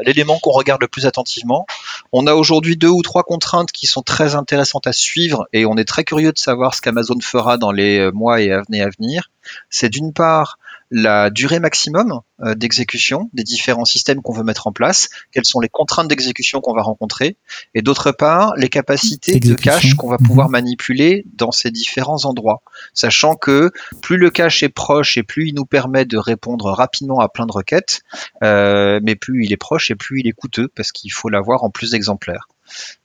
[0.05, 1.65] l'élément qu'on regarde le plus attentivement.
[2.11, 5.75] On a aujourd'hui deux ou trois contraintes qui sont très intéressantes à suivre et on
[5.77, 9.29] est très curieux de savoir ce qu'Amazon fera dans les mois et années à venir.
[9.69, 10.57] C'est d'une part
[10.91, 15.59] la durée maximum euh, d'exécution des différents systèmes qu'on veut mettre en place, quelles sont
[15.59, 17.37] les contraintes d'exécution qu'on va rencontrer,
[17.73, 20.53] et d'autre part, les capacités de cache qu'on va pouvoir mhm.
[20.53, 22.61] manipuler dans ces différents endroits,
[22.93, 23.71] sachant que
[24.01, 27.45] plus le cache est proche et plus il nous permet de répondre rapidement à plein
[27.45, 28.01] de requêtes,
[28.43, 31.63] euh, mais plus il est proche et plus il est coûteux parce qu'il faut l'avoir
[31.63, 32.47] en plus d'exemplaires.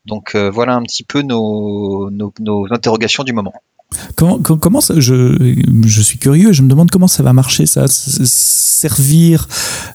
[0.06, 2.10] Donc euh, voilà un petit peu nos
[2.70, 3.54] interrogations du moment.
[4.14, 7.86] Comment, comment ça, je, je suis curieux, je me demande comment ça va marcher, ça,
[7.88, 9.48] servir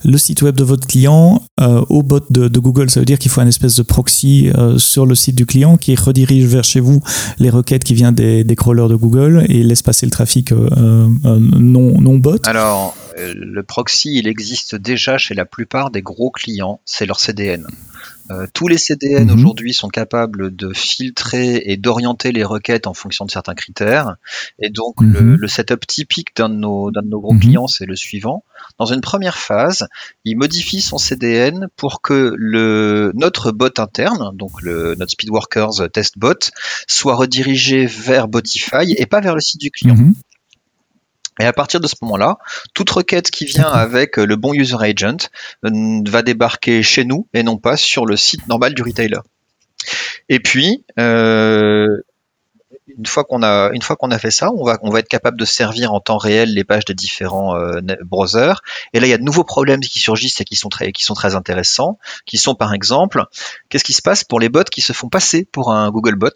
[0.03, 2.89] le site web de votre client euh, au bot de, Google.
[2.89, 5.77] Ça veut dire qu'il faut un espèce de proxy euh, sur le site du client
[5.77, 7.01] qui redirige vers chez vous
[7.39, 11.07] les requêtes qui viennent des, des crawlers de Google et laisse passer le trafic euh,
[11.23, 12.37] non, non bot.
[12.45, 17.65] Alors, le proxy, il existe déjà chez la plupart des gros clients, c'est leur CDN.
[18.31, 19.33] Euh, tous les CDN mhm.
[19.33, 24.15] aujourd'hui sont capables de filtrer et d'orienter les requêtes en fonction de certains critères.
[24.59, 25.47] Et donc le, mhm.
[25.47, 27.39] setup typique d'un de nos, de nos gros mhm.
[27.39, 28.43] clients, c'est le suivant.
[28.79, 29.87] Dans une première phase,
[30.23, 36.17] il modifie son CDN pour que le, notre bot interne, donc le, notre Speedworkers test
[36.17, 36.51] bot,
[36.87, 39.95] soit redirigé vers Botify et pas vers le site du client.
[41.39, 42.37] Et à partir de ce moment-là,
[42.73, 45.29] toute requête qui vient avec euh, le bon user agent
[45.65, 49.19] euh, va débarquer chez nous et non pas sur le site normal du retailer.
[50.29, 52.01] Et puis, euh,
[52.87, 55.07] une fois qu'on a une fois qu'on a fait ça, on va on va être
[55.07, 58.61] capable de servir en temps réel les pages des différents euh, browsers.
[58.93, 61.03] Et là, il y a de nouveaux problèmes qui surgissent et qui sont très qui
[61.03, 63.23] sont très intéressants, qui sont par exemple,
[63.69, 66.29] qu'est-ce qui se passe pour les bots qui se font passer pour un Google bot?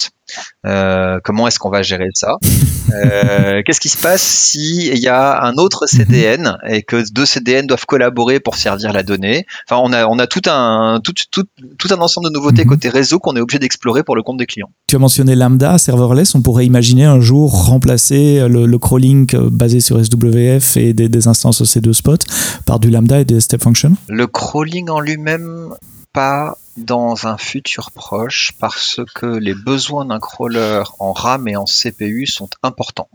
[0.66, 2.36] Euh, Comment est-ce qu'on va gérer ça?
[2.92, 7.68] Euh, Qu'est-ce qui se passe s'il y a un autre CDN et que deux CDN
[7.68, 9.46] doivent collaborer pour servir la donnée?
[9.70, 11.44] Enfin, on a on a tout un tout, tout,
[11.78, 12.70] tout un ensemble de nouveautés mhm.
[12.70, 14.72] côté réseau qu'on est obligé d'explorer pour le compte des clients.
[14.88, 20.04] Tu as mentionné Lambda, serverless on pourrait imaginer un jour remplacer le, crawling basé sur
[20.04, 22.20] SWF et des, instances EC2 Spot
[22.66, 25.74] par du Lambda et des Step Function Le crawling en lui-même,
[26.14, 31.66] pas dans un futur proche parce que les besoins d'un crawler en RAM et en
[31.66, 33.10] CPU sont importants.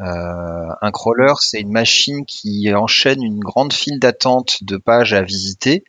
[0.00, 5.22] Euh, un crawler, c'est une machine qui enchaîne une grande file d'attente de pages à
[5.22, 5.84] visiter,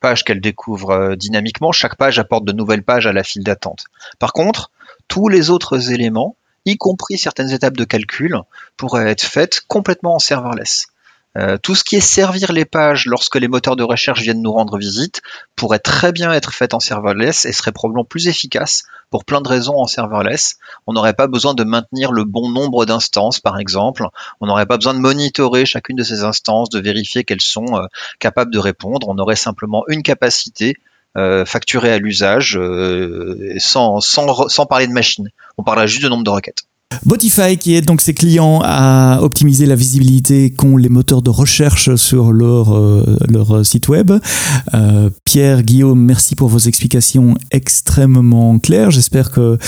[0.00, 1.72] pages qu'elle découvre euh, dynamiquement.
[1.72, 3.84] Chaque page apporte de nouvelles pages à la file d'attente.
[4.18, 4.70] Par contre,
[5.08, 8.40] tous les autres éléments, y compris certaines étapes de calcul,
[8.76, 10.88] pourraient être faites complètement en serverless.
[11.36, 14.52] Euh, tout ce qui est servir les pages lorsque les moteurs de recherche viennent nous
[14.52, 15.20] rendre visite
[15.54, 19.48] pourrait très bien être fait en serverless et serait probablement plus efficace pour plein de
[19.48, 20.56] raisons en serverless.
[20.86, 24.06] On n'aurait pas besoin de maintenir le bon nombre d'instances, par exemple.
[24.40, 27.86] On n'aurait pas besoin de monitorer chacune de ces instances, de vérifier qu'elles sont euh,
[28.18, 29.06] capables de répondre.
[29.08, 30.76] On aurait simplement une capacité
[31.46, 35.30] facturé à l'usage euh, sans, sans, sans parler de machine.
[35.56, 36.64] On parlera juste de nombre de requêtes.
[37.04, 41.94] Botify qui aide donc ses clients à optimiser la visibilité qu'ont les moteurs de recherche
[41.96, 44.12] sur leur, euh, leur site web.
[44.74, 48.92] Euh, Pierre, Guillaume, merci pour vos explications extrêmement claires.
[48.92, 49.58] J'espère que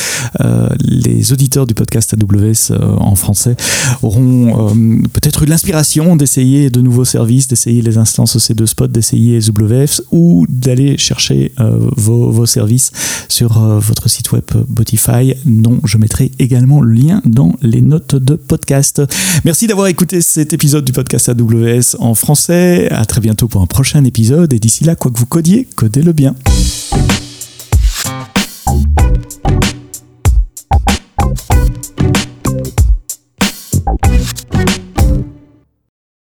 [0.40, 3.56] euh, les auditeurs du podcast AWS en français
[4.02, 4.72] auront
[5.12, 10.46] peut-être eu l'inspiration d'essayer de nouveaux services, d'essayer les instances EC2 Spot, d'essayer SWF ou
[10.48, 11.52] d'aller chercher
[11.96, 12.92] vos, vos, services
[13.28, 18.34] sur votre site web Botify dont je mettrai également le lien dans les notes de
[18.34, 19.02] podcast.
[19.44, 22.88] Merci d'avoir écouté cet épisode du podcast AWS en français.
[22.90, 26.12] À très bientôt pour un prochain épisode et d'ici là, quoi que vous codiez, codez-le
[26.12, 26.34] bien.